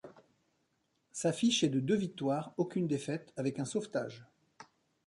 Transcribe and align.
Sa 1.11 1.31
fiche 1.31 1.63
est 1.63 1.69
de 1.69 1.79
deux 1.79 1.95
victoires, 1.95 2.55
aucune 2.57 2.87
défaite, 2.87 3.31
avec 3.37 3.59
un 3.59 3.65
sauvetage. 3.65 4.25